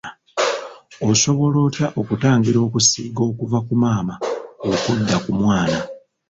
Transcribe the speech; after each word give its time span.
Osobola 1.09 1.57
otya 1.67 1.87
okutangira 1.99 2.57
okusiiga 2.67 3.21
okuva 3.29 3.57
ku 3.67 3.73
maama 3.81 4.15
okudda 4.69 5.17
ku 5.23 5.31
mwana? 5.39 5.79